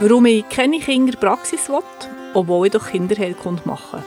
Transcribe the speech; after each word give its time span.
Warum 0.00 0.26
ich 0.26 0.48
keine 0.48 0.78
Kinderpraxis 0.78 1.68
will, 1.68 1.82
obwohl 2.32 2.66
ich 2.66 2.72
doch 2.72 2.88
Kinderheilkunde 2.88 3.62
mache. 3.64 4.04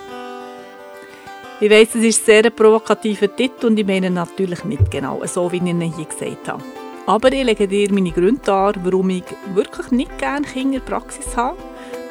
Ich 1.60 1.70
weiss, 1.70 1.90
das 1.92 2.04
ist 2.04 2.22
ein 2.22 2.42
sehr 2.44 2.50
provokativer 2.50 3.36
Titel 3.36 3.66
und 3.66 3.78
ich 3.78 3.86
meine 3.86 4.10
natürlich 4.10 4.64
nicht 4.64 4.90
genau 4.90 5.22
so, 5.26 5.52
wie 5.52 5.58
ich 5.58 5.64
ihn 5.64 5.82
hier 5.82 6.06
gesagt 6.06 6.48
habe. 6.48 6.64
Aber 7.08 7.34
ich 7.34 7.44
lege 7.44 7.68
dir 7.68 7.92
meine 7.92 8.12
Gründe 8.12 8.42
dar, 8.46 8.74
warum 8.86 9.10
ich 9.10 9.26
wirklich 9.54 9.92
nicht 9.92 10.18
gerne 10.18 10.48
Kinderpraxis 10.48 11.36
habe. 11.36 11.58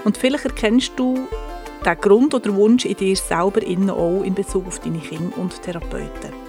Und 0.05 0.19
vielleicht 0.19 0.45
erkennst 0.45 0.93
du 0.97 1.27
den 1.85 2.01
Grund 2.03 2.35
oder 2.35 2.55
Wunsch 2.55 2.85
in 2.85 2.97
dir 2.97 3.17
selber 3.17 3.63
auch 3.95 4.23
in 4.23 4.35
Bezug 4.35 4.67
auf 4.67 4.79
deine 4.81 4.99
Kinder 4.99 5.39
und 5.39 5.63
Therapeuten. 5.63 6.40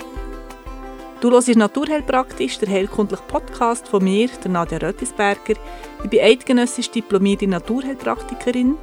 Du 1.22 1.30
hörst 1.30 1.56
Naturheilpraktisch, 1.56 2.58
der 2.58 2.70
heilkundliche 2.70 3.22
Podcast 3.28 3.88
von 3.88 4.04
mir, 4.04 4.28
der 4.44 4.50
Nadja 4.50 4.80
Röttisberger. 4.80 5.54
Ich 6.04 6.10
bin 6.10 6.20
eidgenössisch 6.20 6.90
diplomierte 6.90 7.46
Naturheilpraktikerin 7.46 8.76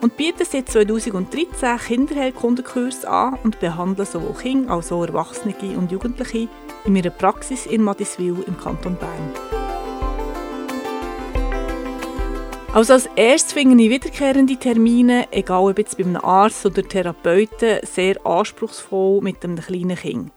und 0.00 0.16
biete 0.16 0.44
seit 0.44 0.68
2013 0.68 1.78
Kinderheilkundenkurse 1.78 3.10
an 3.10 3.40
und 3.42 3.58
behandle 3.58 4.06
sowohl 4.06 4.36
Kinder 4.36 4.74
als 4.74 4.92
auch 4.92 5.04
Erwachsene 5.04 5.52
und 5.76 5.90
Jugendliche 5.90 6.46
in 6.84 6.92
meiner 6.92 7.10
Praxis 7.10 7.66
in 7.66 7.82
Madiswil 7.82 8.36
im 8.46 8.56
Kanton 8.56 8.94
Bern. 8.94 9.32
Also 12.72 12.92
als 12.92 13.08
erstes 13.16 13.52
finde 13.52 13.82
ich 13.82 13.90
wiederkehrende 13.90 14.56
Termine, 14.56 15.26
egal 15.32 15.70
ob 15.70 15.78
jetzt 15.78 15.98
bei 15.98 16.04
einem 16.04 16.18
Arzt 16.18 16.64
oder 16.64 16.84
Therapeuten, 16.84 17.80
sehr 17.82 18.24
anspruchsvoll 18.24 19.22
mit 19.22 19.42
einem 19.42 19.56
kleinen 19.56 19.96
Kind. 19.96 20.30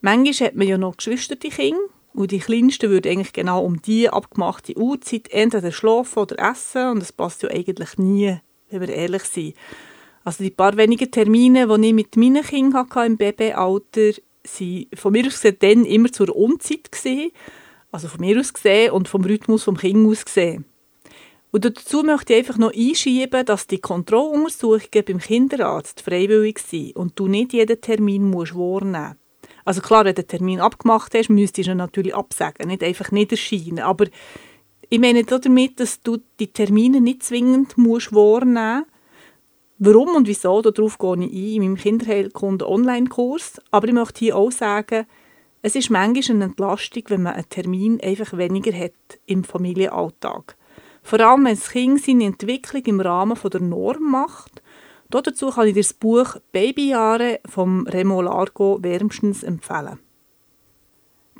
Manchmal 0.00 0.48
hat 0.48 0.56
man 0.56 0.68
ja 0.68 0.78
noch 0.78 0.96
geschwisterte 0.96 1.48
Kinder 1.48 1.80
und 2.12 2.30
die 2.30 2.38
Kleinsten 2.38 2.90
würden 2.90 3.12
eigentlich 3.12 3.32
genau 3.32 3.64
um 3.64 3.80
die 3.82 4.08
abgemachte 4.08 4.76
Uhrzeit 4.76 5.30
entweder 5.30 5.72
schlafen 5.72 6.20
oder 6.20 6.50
essen 6.50 6.90
und 6.90 7.00
das 7.00 7.12
passt 7.12 7.42
ja 7.42 7.50
eigentlich 7.50 7.98
nie, 7.98 8.38
wenn 8.70 8.80
wir 8.80 8.88
ehrlich 8.88 9.24
sind. 9.24 9.54
Also 10.24 10.42
die 10.42 10.50
paar 10.50 10.76
wenigen 10.76 11.10
Termine, 11.10 11.68
die 11.68 11.86
ich 11.86 11.94
mit 11.94 12.16
meinen 12.16 12.42
Kindern 12.42 12.88
hatte 12.90 13.06
im 13.06 13.16
Babyalter, 13.16 14.10
waren 14.10 14.86
von 14.94 15.12
mir 15.12 15.26
aus 15.26 15.34
gesehen 15.34 15.56
dann 15.60 15.84
immer 15.84 16.10
zur 16.10 16.34
Unzeit. 16.34 16.90
Also 17.92 18.08
von 18.08 18.20
mir 18.20 18.38
aus 18.40 18.52
gesehen 18.52 18.90
und 18.90 19.08
vom 19.08 19.24
Rhythmus 19.24 19.64
vom 19.64 19.76
Kind 19.76 20.06
aus 20.08 20.24
gesehen. 20.24 20.64
Und 21.52 21.64
dazu 21.64 22.02
möchte 22.02 22.34
ich 22.34 22.40
einfach 22.40 22.58
noch 22.58 22.74
einschieben, 22.74 23.46
dass 23.46 23.66
die 23.66 23.78
Kontrolluntersuchungen 23.78 25.04
beim 25.06 25.18
Kinderarzt 25.18 26.02
freiwillig 26.02 26.58
sind 26.58 26.96
und 26.96 27.18
du 27.18 27.28
nicht 27.28 27.52
jeden 27.52 27.80
Termin 27.80 28.28
musst 28.28 28.54
wahrnehmen 28.54 29.06
musst. 29.08 29.25
Also 29.66 29.80
klar, 29.80 30.04
wenn 30.04 30.14
den 30.14 30.28
Termin 30.28 30.60
abgemacht 30.60 31.12
hast, 31.14 31.28
müsstest 31.28 31.66
du 31.66 31.72
ihn 31.72 31.78
natürlich 31.78 32.14
absagen, 32.14 32.68
nicht 32.68 32.84
einfach 32.84 33.10
nicht 33.10 33.32
erscheinen. 33.32 33.80
Aber 33.80 34.06
ich 34.88 35.00
meine 35.00 35.24
damit, 35.24 35.80
dass 35.80 36.00
du 36.02 36.18
die 36.38 36.52
Termine 36.52 37.00
nicht 37.00 37.24
zwingend 37.24 37.76
musst 37.76 38.14
wahrnehmen 38.14 38.78
musst. 38.78 38.90
Warum 39.78 40.14
und 40.14 40.28
wieso, 40.28 40.62
darauf 40.62 40.98
gehe 40.98 41.16
ich 41.16 41.20
ein 41.20 41.30
in 41.32 41.62
meinem 41.62 41.76
Kinderheilkunde-Online-Kurs. 41.76 43.60
Aber 43.72 43.88
ich 43.88 43.92
möchte 43.92 44.20
hier 44.20 44.36
auch 44.36 44.52
sagen, 44.52 45.04
es 45.62 45.74
ist 45.74 45.90
manchmal 45.90 46.36
eine 46.36 46.44
Entlastung, 46.44 47.02
wenn 47.08 47.24
man 47.24 47.34
einen 47.34 47.48
Termin 47.48 48.00
einfach 48.00 48.38
weniger 48.38 48.72
hat 48.72 48.92
im 49.26 49.42
Familienalltag. 49.42 50.56
Vor 51.02 51.20
allem, 51.20 51.44
wenn 51.44 51.56
das 51.56 51.70
Kind 51.70 52.00
seine 52.00 52.24
Entwicklung 52.24 52.84
im 52.84 53.00
Rahmen 53.00 53.36
der 53.52 53.60
Norm 53.60 54.12
macht 54.12 54.62
Dazu 55.10 55.50
kann 55.50 55.68
ich 55.68 55.74
dir 55.74 55.82
das 55.82 55.94
Buch 55.94 56.36
Babyjahre 56.52 57.40
vom 57.48 57.86
Remo 57.86 58.20
Largo 58.22 58.78
wärmstens 58.82 59.42
empfehlen. 59.42 60.00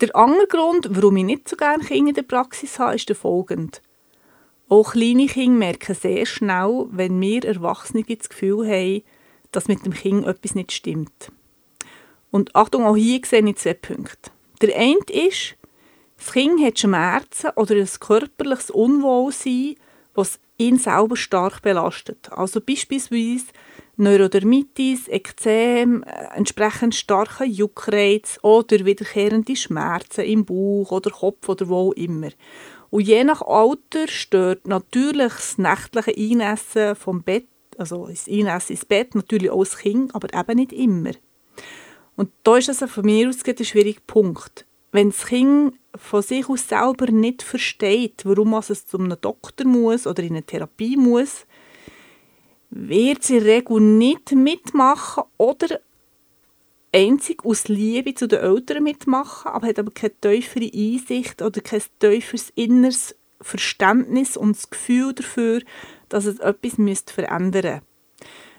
Der 0.00 0.14
andere 0.14 0.46
Grund, 0.46 0.88
warum 0.90 1.16
ich 1.16 1.24
nicht 1.24 1.48
so 1.48 1.56
gerne 1.56 1.82
Kinder 1.82 2.10
in 2.10 2.14
der 2.14 2.22
Praxis 2.22 2.78
habe, 2.78 2.96
ist 2.96 3.08
der 3.08 3.16
folgende. 3.16 3.78
Auch 4.68 4.92
kleine 4.92 5.26
Kinder 5.26 5.58
merken 5.58 5.94
sehr 5.94 6.26
schnell, 6.26 6.86
wenn 6.90 7.20
wir 7.20 7.44
Erwachsene 7.44 8.04
das 8.04 8.28
Gefühl 8.28 8.66
haben, 8.68 9.02
dass 9.52 9.68
mit 9.68 9.84
dem 9.86 9.94
Kind 9.94 10.26
etwas 10.26 10.54
nicht 10.54 10.72
stimmt. 10.72 11.32
Und 12.30 12.54
Achtung, 12.54 12.84
auch 12.84 12.96
hier 12.96 13.20
sehe 13.24 13.48
ich 13.48 13.56
zwei 13.56 13.74
Punkte. 13.74 14.30
Der 14.60 14.76
eine 14.76 14.98
ist, 15.10 15.56
das 16.18 16.32
Kind 16.32 16.60
hat 16.62 16.78
Schmerzen 16.78 17.50
oder 17.56 17.76
ein 17.76 17.88
körperliches 18.00 18.70
Unwohlsein, 18.70 19.76
was 20.14 20.40
ihn 20.58 20.78
selber 20.78 21.16
stark 21.16 21.62
belastet. 21.62 22.30
Also 22.32 22.60
beispielsweise 22.60 23.46
Neurodermitis, 23.96 25.08
Ekzem, 25.08 26.02
äh, 26.02 26.36
entsprechend 26.36 26.94
starke 26.94 27.44
Juckreiz 27.44 28.38
oder 28.42 28.84
wiederkehrende 28.84 29.56
Schmerzen 29.56 30.24
im 30.24 30.44
Bauch 30.44 30.92
oder 30.92 31.10
Kopf 31.10 31.48
oder 31.48 31.68
wo 31.68 31.92
immer. 31.92 32.28
Und 32.90 33.02
je 33.02 33.24
nach 33.24 33.42
Alter 33.42 34.06
stört 34.06 34.66
natürlich 34.66 35.32
das 35.32 35.58
nächtliche 35.58 36.14
Einessen 36.16 36.94
vom 36.94 37.22
Bett, 37.22 37.48
also 37.78 38.06
das 38.06 38.28
Einessen 38.28 38.72
ins 38.72 38.84
Bett, 38.84 39.14
natürlich 39.14 39.50
auch 39.50 39.64
das 39.64 39.78
Kind, 39.78 40.14
aber 40.14 40.32
eben 40.38 40.56
nicht 40.56 40.72
immer. 40.72 41.12
Und 42.16 42.30
da 42.44 42.56
ist 42.56 42.68
also 42.68 42.86
von 42.86 43.04
mir 43.04 43.28
aus 43.28 43.44
ein 43.46 43.64
schwieriger 43.64 44.00
Punkt. 44.06 44.66
Wenn 44.92 45.10
das 45.10 45.26
Kind 45.26 45.74
von 45.96 46.22
sich 46.22 46.48
aus 46.48 46.68
selber 46.68 47.10
nicht 47.10 47.42
versteht, 47.42 48.22
warum 48.24 48.54
es 48.54 48.86
zu 48.86 48.98
einem 48.98 49.16
Doktor 49.20 49.66
muss 49.66 50.06
oder 50.06 50.22
in 50.22 50.30
eine 50.30 50.42
Therapie 50.42 50.96
muss, 50.96 51.46
wird 52.70 53.22
sie 53.22 53.38
in 53.38 53.44
der 53.44 53.56
Regel 53.56 53.80
nicht 53.80 54.32
mitmachen 54.32 55.24
oder 55.36 55.80
einzig 56.92 57.44
aus 57.44 57.68
Liebe 57.68 58.14
zu 58.14 58.26
den 58.26 58.40
Eltern 58.40 58.82
mitmachen, 58.82 59.50
aber 59.50 59.68
hat 59.68 59.78
aber 59.78 59.90
keine 59.90 60.14
tiefere 60.20 60.70
Einsicht 60.72 61.42
oder 61.42 61.60
kein 61.60 61.82
tieferes 61.98 62.50
inneres 62.54 63.14
Verständnis 63.40 64.36
und 64.36 64.56
das 64.56 64.70
Gefühl 64.70 65.12
dafür, 65.12 65.62
dass 66.08 66.24
es 66.24 66.38
etwas 66.38 66.74
verändern 67.06 67.52
müsste. 67.52 67.82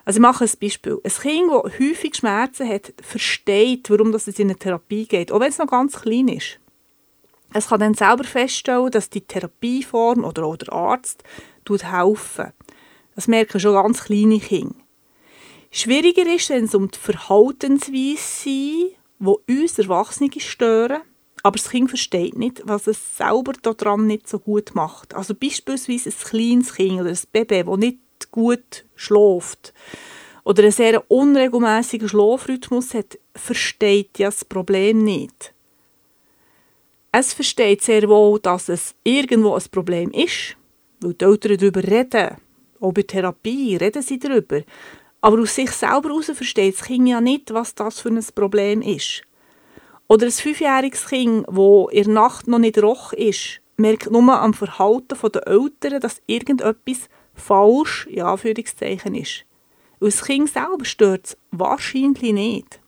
Also 0.06 0.20
ich 0.20 0.22
mache 0.22 0.46
ein 0.46 0.52
Beispiel. 0.62 1.02
Ein 1.04 1.12
Kind, 1.12 1.52
das 1.52 1.80
häufig 1.80 2.16
Schmerzen 2.16 2.70
hat, 2.70 2.94
versteht, 3.02 3.90
warum 3.90 4.14
es 4.14 4.28
in 4.28 4.36
eine 4.40 4.56
Therapie 4.56 5.06
geht, 5.06 5.32
auch 5.32 5.40
wenn 5.42 5.50
es 5.50 5.58
noch 5.58 5.68
ganz 5.68 6.00
klein 6.02 6.30
ist. 6.30 6.60
Es 7.54 7.68
kann 7.68 7.80
dann 7.80 7.94
selber 7.94 8.24
feststellen, 8.24 8.92
dass 8.92 9.10
die 9.10 9.22
Therapieform 9.22 10.24
oder 10.24 10.44
auch 10.44 10.58
der 10.58 10.74
Arzt 10.74 11.24
helfen. 11.68 12.54
Das 13.16 13.28
merken 13.28 13.60
schon 13.60 13.74
ganz 13.74 14.04
kleine 14.04 14.40
Kinder. 14.40 14.76
Schwieriger 15.72 16.26
ist, 16.34 16.50
wenn 16.50 16.66
es 16.66 16.76
um 16.76 16.90
die 16.90 16.98
Verhaltensweise 16.98 18.44
geht, 18.44 18.98
die 19.20 19.62
uns 19.62 19.80
Erwachsene 19.80 20.30
stören, 20.38 21.02
aber 21.44 21.58
das 21.58 21.70
Kind 21.70 21.90
versteht 21.90 22.38
nicht, 22.38 22.62
was 22.66 22.88
es 22.88 23.18
selber 23.18 23.54
daran 23.62 24.08
nicht 24.08 24.28
so 24.28 24.40
gut 24.40 24.76
macht. 24.76 25.14
Also 25.14 25.34
beispielsweise 25.36 26.10
ein 26.10 26.16
kleines 26.30 26.74
Kind 26.74 27.02
oder 27.02 27.10
ein 27.10 27.20
Baby, 27.32 27.64
das 27.64 27.78
nicht 27.78 28.00
gut 28.32 28.86
schläft 28.96 29.74
oder 30.44 30.64
einen 30.64 30.72
sehr 30.72 31.04
unregelmäßigen 31.12 32.10
Schlafrhythmus 32.10 32.94
hat, 32.94 33.18
versteht 33.36 34.18
ja 34.18 34.30
das 34.30 34.46
Problem 34.46 35.04
nicht. 35.04 35.54
Es 37.20 37.34
versteht 37.34 37.82
sehr 37.82 38.08
wohl, 38.08 38.40
dass 38.40 38.70
es 38.70 38.94
irgendwo 39.04 39.56
ein 39.56 39.64
Problem 39.72 40.12
ist, 40.12 40.56
weil 41.00 41.16
die 41.16 41.26
Eltern 41.26 41.58
darüber 41.58 41.82
reden. 41.82 42.38
Auch 42.80 42.92
bei 42.92 43.02
Therapie 43.02 43.76
reden 43.76 44.04
sie 44.04 44.20
darüber. 44.20 44.62
Aber 45.22 45.42
aus 45.42 45.56
sich 45.56 45.72
selber 45.72 46.10
heraus 46.10 46.28
versteht 46.28 46.76
das 46.76 46.86
Kind 46.86 47.08
ja 47.08 47.20
nicht, 47.20 47.52
was 47.52 47.74
das 47.74 48.02
für 48.02 48.10
ein 48.10 48.24
Problem 48.36 48.84
ist. 48.84 49.24
Oder 50.08 50.28
ein 50.28 50.32
fünfjähriges 50.32 51.08
Kind, 51.08 51.48
das 51.48 51.88
in 51.92 52.04
der 52.04 52.14
Nacht 52.14 52.48
noch 52.48 52.60
nicht 52.60 52.78
roch 52.84 53.14
ist, 53.14 53.62
merkt 53.78 54.12
nur 54.12 54.40
am 54.40 54.54
Verhalten 54.54 55.18
der 55.34 55.48
Eltern, 55.48 56.00
dass 56.00 56.22
irgendetwas 56.28 57.10
falsch, 57.34 58.06
in 58.12 58.22
Anführungszeichen, 58.22 59.16
ist. 59.16 59.44
Und 60.00 60.14
das 60.14 60.24
Kind 60.24 60.50
selber 60.50 60.86
stört 60.86 61.26
es 61.26 61.38
wahrscheinlich 61.50 62.34
nicht. 62.34 62.80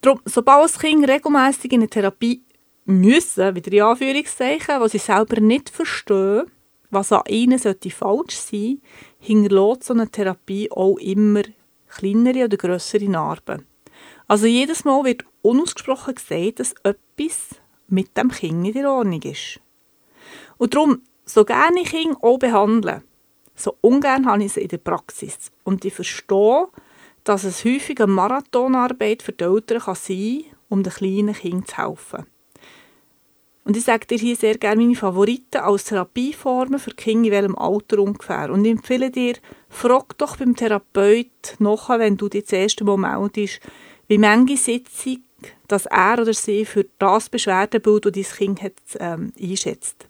Darum, 0.00 0.20
sobald 0.24 0.64
das 0.64 0.78
Kind 0.78 1.06
regelmäßig 1.06 1.72
in 1.72 1.80
eine 1.80 1.90
Therapie 1.90 2.42
müssen, 2.86 3.54
wieder 3.54 3.72
in 3.72 3.82
Anführungszeichen, 3.82 4.80
was 4.80 4.92
sie 4.92 4.98
selber 4.98 5.40
nicht 5.40 5.68
verstehen, 5.68 6.50
was 6.90 7.12
an 7.12 7.22
ihnen 7.28 7.58
sollte 7.58 7.90
falsch 7.90 8.36
sein, 8.36 8.80
hinterlässt 9.18 9.84
so 9.84 9.94
eine 9.94 10.08
Therapie 10.08 10.70
auch 10.70 10.96
immer 10.98 11.42
kleinere 11.88 12.44
oder 12.44 12.56
grössere 12.56 13.08
Narben. 13.08 13.66
Also 14.28 14.46
jedes 14.46 14.84
Mal 14.84 15.04
wird 15.04 15.24
unausgesprochen 15.42 16.14
gesagt, 16.14 16.60
dass 16.60 16.74
etwas 16.82 17.60
mit 17.88 18.16
dem 18.16 18.30
Kind 18.30 18.62
nicht 18.62 18.76
in 18.76 18.86
Ordnung 18.86 19.22
ist. 19.22 19.60
Und 20.58 20.74
darum, 20.74 21.02
so 21.24 21.44
gerne 21.44 21.80
ich 21.80 21.90
Kinder 21.90 22.16
auch 22.22 22.38
behandeln, 22.38 23.02
so 23.54 23.76
ungern 23.80 24.26
habe 24.26 24.44
ich 24.44 24.52
sie 24.52 24.60
in 24.60 24.68
der 24.68 24.78
Praxis. 24.78 25.50
Und 25.64 25.84
ich 25.84 25.94
verstehe, 25.94 26.68
dass 27.24 27.44
es 27.44 27.64
häufig 27.64 28.00
eine 28.00 28.12
Marathonarbeit 28.12 29.22
für 29.22 29.32
die 29.32 29.44
Eltern 29.44 29.80
sein 29.80 30.44
kann, 30.44 30.44
um 30.68 30.82
den 30.82 30.92
kleinen 30.92 31.34
Kindern 31.34 31.66
zu 31.66 31.76
helfen. 31.78 32.26
Und 33.66 33.76
ich 33.76 33.82
sage 33.82 34.06
dir 34.06 34.16
hier 34.16 34.36
sehr 34.36 34.58
gerne 34.58 34.80
meine 34.80 34.94
Favoriten 34.94 35.58
als 35.58 35.86
Therapieformen 35.86 36.78
für 36.78 36.92
Kinder 36.92 37.26
in 37.26 37.32
welchem 37.32 37.58
Alter 37.58 37.98
ungefähr. 37.98 38.52
Und 38.52 38.64
ich 38.64 38.70
empfehle 38.70 39.10
dir, 39.10 39.34
frag 39.68 40.16
doch 40.18 40.36
beim 40.36 40.54
Therapeut 40.54 41.56
nach, 41.58 41.88
wenn 41.88 42.16
du 42.16 42.28
dich 42.28 42.44
das 42.44 42.52
erste 42.52 42.84
Mal 42.84 42.96
meldest, 42.96 43.58
wie 44.06 44.18
manche 44.18 44.56
Sitzung 44.56 45.24
dass 45.66 45.86
er 45.86 46.18
oder 46.20 46.32
sie 46.32 46.64
für 46.64 46.86
das 46.98 47.28
Beschwerdebild, 47.28 48.06
das 48.06 48.12
dein 48.12 48.24
Kind 48.24 48.62
hat, 48.62 48.72
ähm, 49.00 49.32
einschätzt. 49.38 50.06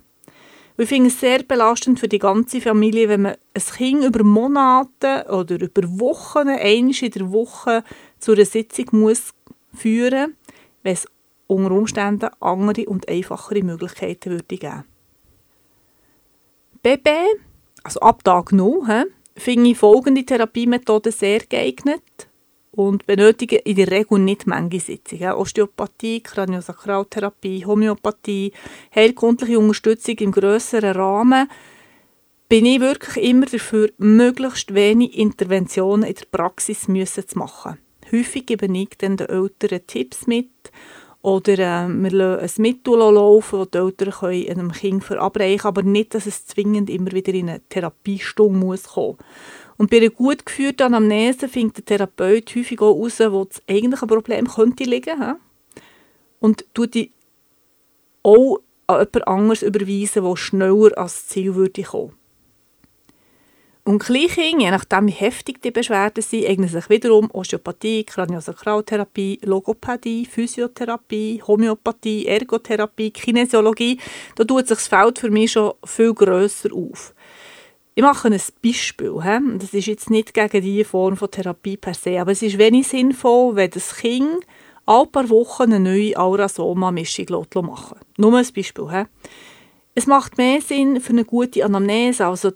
Und 0.76 0.82
ich 0.84 0.88
finde 0.90 1.08
es 1.08 1.18
sehr 1.18 1.42
belastend 1.42 1.98
für 1.98 2.08
die 2.08 2.18
ganze 2.18 2.60
Familie, 2.60 3.08
wenn 3.08 3.22
man 3.22 3.36
ein 3.54 3.62
Kind 3.76 4.04
über 4.04 4.22
Monate 4.22 5.26
oder 5.30 5.58
über 5.58 5.82
Wochen, 5.98 6.48
einmal 6.48 6.94
in 7.00 7.10
der 7.10 7.32
Woche 7.32 7.82
zu 8.18 8.32
einer 8.32 8.44
Sitzung 8.44 8.86
muss 8.92 9.32
führen 9.74 10.30
muss, 10.30 10.36
wenn 10.82 10.92
es 10.92 11.08
unter 11.46 11.70
Umständen 11.70 12.30
andere 12.40 12.86
und 12.86 13.08
einfachere 13.08 13.62
Möglichkeiten 13.62 14.30
würde 14.30 14.56
geben. 14.56 14.84
BB, 16.82 17.08
also 17.82 18.00
ab 18.00 18.22
Tag 18.24 18.52
0, 18.52 19.06
finde 19.36 19.70
ich 19.70 19.78
folgende 19.78 20.24
Therapiemethode 20.24 21.12
sehr 21.12 21.40
geeignet 21.40 22.28
und 22.72 23.06
benötigen 23.06 23.60
in 23.64 23.76
der 23.76 23.90
Regel 23.90 24.18
nicht 24.18 24.46
manche 24.46 24.80
Sitzungen. 24.80 25.32
Osteopathie, 25.32 26.20
Kraniosakraltherapie, 26.20 27.64
Homöopathie, 27.64 28.52
heilkundliche 28.94 29.58
Unterstützung 29.58 30.16
im 30.18 30.32
grösseren 30.32 30.94
Rahmen 30.96 31.48
bin 32.48 32.66
ich 32.66 32.80
wirklich 32.80 33.24
immer 33.24 33.46
dafür, 33.46 33.90
möglichst 33.98 34.72
wenig 34.72 35.18
Interventionen 35.18 36.08
in 36.08 36.14
der 36.14 36.26
Praxis 36.30 36.82
zu 36.82 37.38
machen. 37.38 37.78
Häufig 38.12 38.46
gebe 38.46 38.66
ich 38.66 38.90
den 38.90 39.18
Eltern 39.18 39.80
Tipps 39.86 40.28
mit 40.28 40.50
oder 41.22 41.58
äh, 41.58 41.88
wir 41.88 42.10
lassen 42.10 42.44
ein 42.44 42.62
Mittel 42.62 42.98
laufen, 42.98 43.58
das 43.58 43.70
die 43.70 43.78
Eltern 43.78 44.12
einem 44.58 44.72
Kind 44.72 45.04
verabreichen 45.04 45.58
können, 45.58 45.68
aber 45.68 45.82
nicht, 45.82 46.14
dass 46.14 46.26
es 46.26 46.46
zwingend 46.46 46.88
immer 46.90 47.12
wieder 47.12 47.34
in 47.34 47.48
eine 47.48 47.60
Therapiestunde 47.68 48.58
muss 48.58 48.84
kommen 48.84 49.16
Und 49.76 49.90
bei 49.90 49.98
einer 49.98 50.10
gut 50.10 50.46
geführten 50.46 50.84
Anamnese 50.84 51.48
findet 51.48 51.78
der 51.78 51.98
Therapeut 51.98 52.54
häufig 52.54 52.80
auch 52.80 52.96
heraus, 52.96 53.20
wo 53.32 53.44
das 53.44 53.62
eigentliche 53.68 54.06
Problem 54.06 54.46
könnte 54.46 54.84
liegen 54.84 55.18
könnte. 55.18 55.36
Und 56.40 56.64
tut 56.74 56.94
die 56.94 57.12
auch 58.22 58.60
an 58.86 58.98
jemand 58.98 59.28
anderes 59.28 59.62
überweisen, 59.62 60.22
der 60.24 60.36
schneller 60.36 60.96
ans 60.96 61.26
Ziel 61.26 61.54
würde 61.54 61.82
kommen. 61.82 62.12
Und 63.86 64.00
Kleinkinder, 64.00 64.64
je 64.64 64.70
nachdem 64.72 65.06
wie 65.06 65.12
heftig 65.12 65.62
die 65.62 65.70
Beschwerden 65.70 66.20
sind, 66.20 66.44
eignen 66.44 66.68
sich 66.68 66.90
wiederum 66.90 67.30
Osteopathie, 67.30 68.02
Kraniosakraltherapie, 68.02 69.38
Logopädie, 69.44 70.26
Physiotherapie, 70.26 71.40
Homöopathie, 71.46 72.26
Ergotherapie, 72.26 73.12
Kinesiologie. 73.12 74.00
Da 74.34 74.42
tut 74.42 74.66
sich 74.66 74.78
das 74.78 74.88
Feld 74.88 75.20
für 75.20 75.30
mich 75.30 75.52
schon 75.52 75.74
viel 75.84 76.12
grösser 76.14 76.70
auf. 76.74 77.14
Ich 77.94 78.02
mache 78.02 78.26
ein 78.26 78.40
Beispiel. 78.60 79.14
Das 79.60 79.72
ist 79.72 79.86
jetzt 79.86 80.10
nicht 80.10 80.34
gegen 80.34 80.62
diese 80.62 80.84
Form 80.84 81.16
von 81.16 81.30
Therapie 81.30 81.76
per 81.76 81.94
se, 81.94 82.20
aber 82.20 82.32
es 82.32 82.42
ist 82.42 82.58
wenig 82.58 82.88
sinnvoll, 82.88 83.54
wenn 83.54 83.70
das 83.70 83.94
Kind 83.94 84.44
alle 84.84 85.06
paar 85.06 85.30
Wochen 85.30 85.62
eine 85.62 85.78
neue 85.78 86.18
Aurasoma-Mischung 86.18 87.46
machen 87.62 88.00
Nur 88.18 88.36
ein 88.36 88.46
Beispiel. 88.52 89.06
Es 89.94 90.08
macht 90.08 90.38
mehr 90.38 90.60
Sinn 90.60 91.00
für 91.00 91.10
eine 91.10 91.24
gute 91.24 91.64
Anamnese, 91.64 92.26
also 92.26 92.50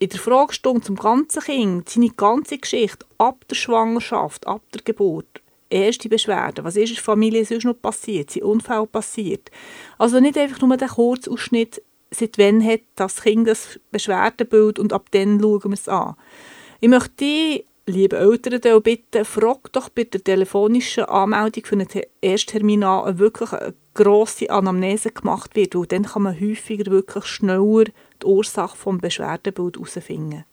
in 0.00 0.08
der 0.08 0.18
Fragestunde 0.18 0.80
zum 0.80 0.96
ganzen 0.96 1.42
Kind, 1.42 1.88
seine 1.90 2.08
ganze 2.08 2.56
Geschichte 2.56 3.04
ab 3.18 3.44
der 3.48 3.54
Schwangerschaft, 3.54 4.46
ab 4.46 4.62
der 4.72 4.80
Geburt, 4.82 5.42
erste 5.68 6.08
Beschwerden, 6.08 6.64
was 6.64 6.76
ist 6.76 6.88
in 6.88 6.94
der 6.94 7.04
Familie 7.04 7.44
sonst 7.44 7.64
noch 7.64 7.80
passiert, 7.80 8.30
sind 8.30 8.44
Unfälle 8.44 8.86
passiert. 8.86 9.50
Also 9.98 10.18
nicht 10.18 10.38
einfach 10.38 10.60
nur 10.62 10.76
der 10.78 10.88
Kurzausschnitt, 10.88 11.82
seit 12.10 12.38
wann 12.38 12.64
hat 12.64 12.80
das 12.96 13.20
Kind 13.20 13.46
das 13.46 13.78
Beschwerdebild 13.90 14.78
und 14.78 14.94
ab 14.94 15.08
dann 15.10 15.38
schauen 15.38 15.64
wir 15.64 15.74
es 15.74 15.86
an. 15.86 16.16
Ich 16.80 16.88
möchte 16.88 17.16
dich, 17.16 17.66
liebe 17.84 18.16
Eltern, 18.16 18.82
bitten, 18.82 19.26
frag 19.26 19.70
doch 19.72 19.90
bei 19.90 20.04
der 20.04 20.24
telefonischen 20.24 21.04
Anmeldung 21.04 21.66
für 21.66 21.74
einen 21.74 21.88
Ersttermin 22.22 22.84
an, 22.84 23.18
wirklich 23.18 23.50
grosse 24.02 24.50
Anamnese 24.50 25.10
gemacht 25.10 25.54
wird, 25.56 25.74
weil 25.74 25.86
dann 25.86 26.04
kann 26.04 26.22
man 26.22 26.40
häufiger 26.40 26.90
wirklich 26.90 27.26
schneller 27.26 27.84
die 28.22 28.26
Ursache 28.26 28.90
des 28.90 29.00
Beschwerdebild 29.00 29.76
herausfinden. 29.76 30.44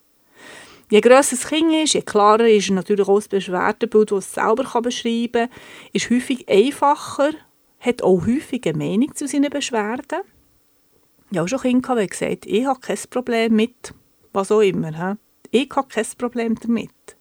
Je 0.89 1.01
grösser 1.01 1.35
das 1.35 1.47
Kind 1.47 1.73
ist, 1.73 1.93
je 1.93 2.01
klarer 2.01 2.47
ist 2.47 2.69
natürlich 2.69 3.07
auch 3.07 3.15
das 3.15 3.27
Beschwerdebild, 3.27 4.11
das 4.11 4.27
es 4.27 4.33
selber 4.33 4.81
beschreiben 4.81 5.49
kann, 5.49 5.49
ist 5.91 6.09
häufig 6.09 6.47
einfacher, 6.47 7.31
hat 7.79 8.01
auch 8.01 8.25
häufig 8.25 8.65
eine 8.65 8.77
Meinung 8.77 9.13
zu 9.13 9.27
seinen 9.27 9.49
Beschwerden. 9.49 10.21
Ich 11.29 11.37
habe 11.37 11.49
schon 11.49 11.59
Kinder, 11.59 11.95
die 11.97 12.07
gesagt 12.07 12.45
ich 12.45 12.65
habe 12.65 12.79
kein 12.79 12.99
Problem 13.09 13.55
mit 13.55 13.93
was 14.31 14.51
auch 14.51 14.61
immer. 14.61 15.17
Ich 15.51 15.69
habe 15.75 15.87
kein 15.89 16.05
Problem 16.17 16.55
damit. 16.55 17.16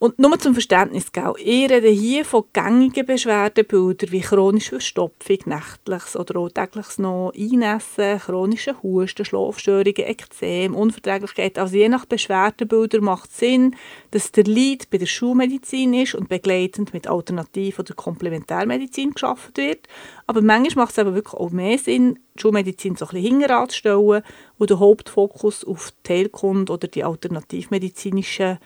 Und 0.00 0.20
nur 0.20 0.38
zum 0.38 0.52
Verständnis, 0.52 1.06
ich 1.12 1.44
rede 1.44 1.88
hier 1.88 2.24
von 2.24 2.44
gängigen 2.52 3.04
Beschwerdebildern 3.04 4.12
wie 4.12 4.20
chronische 4.20 4.70
Verstopfung, 4.70 5.38
nächtliches 5.46 6.14
oder 6.14 6.38
auch 6.38 6.50
tägliches 6.50 6.98
noch 6.98 7.32
Einnässen, 7.36 8.20
chronische 8.20 8.80
Husten, 8.80 9.24
Schlafstörungen, 9.24 9.96
Ekzem, 9.96 10.76
Unverträglichkeit. 10.76 11.58
Also 11.58 11.76
je 11.76 11.88
nach 11.88 12.06
Beschwerdebilder 12.06 13.00
macht 13.00 13.30
es 13.30 13.38
Sinn, 13.38 13.74
dass 14.12 14.30
der 14.30 14.44
Lead 14.44 14.88
bei 14.88 14.98
der 14.98 15.06
Schulmedizin 15.06 15.92
ist 15.94 16.14
und 16.14 16.28
begleitend 16.28 16.94
mit 16.94 17.08
Alternativ- 17.08 17.80
oder 17.80 17.94
Komplementärmedizin 17.94 19.14
geschaffen 19.14 19.56
wird. 19.56 19.88
Aber 20.28 20.42
manchmal 20.42 20.84
macht 20.84 20.92
es 20.92 21.00
aber 21.00 21.16
wirklich 21.16 21.34
auch 21.34 21.50
mehr 21.50 21.76
Sinn, 21.76 22.20
die 22.36 22.42
Schulmedizin 22.42 22.94
so 22.94 23.06
ein 23.06 23.14
bisschen 23.14 23.40
hinten 23.40 23.50
anzustellen 23.50 24.22
und 24.58 24.70
den 24.70 24.78
Hauptfokus 24.78 25.64
auf 25.64 25.92
die 26.06 26.12
Heilkunde 26.12 26.72
oder 26.72 26.86
die 26.86 27.02
alternativmedizinischen 27.02 28.58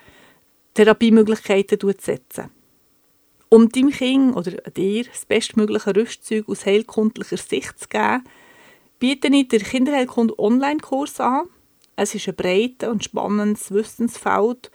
Therapiemöglichkeiten 0.75 1.79
setzen. 1.99 2.51
Um 3.49 3.69
deinem 3.69 3.91
Kind 3.91 4.35
oder 4.35 4.53
dir 4.71 5.05
das 5.05 5.27
bestmögliche 5.27 5.95
Rüstzeug 5.95 6.49
aus 6.49 6.65
heilkundlicher 6.65 7.37
Sicht 7.37 7.79
zu 7.79 7.89
geben, 7.89 8.25
biete 8.99 9.29
ich 9.29 9.49
den 9.49 9.63
Kinderheilkunde 9.63 10.39
Online-Kurs 10.39 11.21
an. 11.21 11.49
Es 11.97 12.15
ist 12.15 12.29
ein 12.29 12.35
breites 12.35 12.89
und 12.89 13.05
spannendes 13.05 13.71
Wissensfeld, 13.71 14.71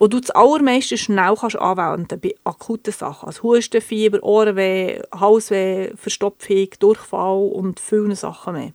wo 0.00 0.08
du 0.08 0.18
das 0.18 0.30
allermeiste 0.30 0.98
schnell 0.98 1.36
kannst 1.38 1.56
anwenden 1.56 2.20
bei 2.20 2.34
akuten 2.42 2.92
Sachen. 2.92 3.28
Also 3.28 3.44
Hustenfieber, 3.44 4.22
Ohrenweh, 4.24 5.00
Halsweh, 5.14 5.94
Verstopfung, 5.94 6.70
Durchfall 6.80 7.50
und 7.52 7.78
viele 7.78 8.16
Sachen 8.16 8.54
mehr. 8.54 8.72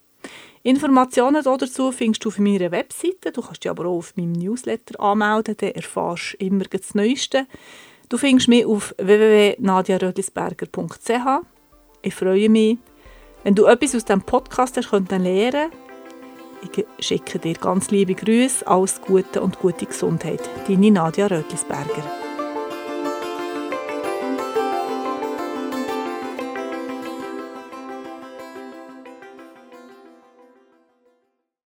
Informationen 0.66 1.42
dazu 1.44 1.92
findest 1.92 2.26
du 2.26 2.30
auf 2.30 2.40
meiner 2.40 2.72
Webseite. 2.72 3.32
Du 3.32 3.44
kannst 3.44 3.64
dich 3.64 3.70
aber 3.70 3.86
auch 3.86 3.98
auf 3.98 4.18
meinem 4.18 4.32
Newsletter 4.32 5.00
anmelden, 5.00 5.56
dann 5.60 5.70
erfährst 5.70 6.34
du 6.34 6.38
immer 6.44 6.64
das 6.64 6.96
Neueste. 6.96 7.46
Du 8.10 8.18
findest 8.18 8.48
mich 8.48 8.66
auf 8.66 8.96
www.nadiarödlisberger.ch. 8.98 11.46
Ich 12.02 12.16
freue 12.16 12.50
mich. 12.50 12.80
Wenn 13.44 13.54
du 13.54 13.66
etwas 13.66 13.94
aus 13.94 14.06
diesem 14.06 14.24
Podcast 14.24 14.78
hast, 14.78 14.90
könnt 14.90 15.12
lernen 15.12 15.70
Ich 16.64 16.84
schicke 16.98 17.38
dir 17.38 17.54
ganz 17.54 17.92
liebe 17.92 18.16
Grüße, 18.16 18.66
alles 18.66 19.00
Gute 19.02 19.44
und 19.44 19.60
gute 19.60 19.86
Gesundheit. 19.86 20.42
Deine 20.68 20.90
Nadia 20.90 21.28
Rödlisberger. 21.28 22.25